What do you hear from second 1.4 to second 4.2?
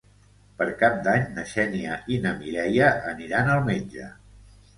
Xènia i na Mireia aniran al metge.